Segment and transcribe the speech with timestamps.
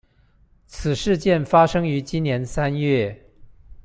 [0.65, 3.23] 此事件發生於今年三月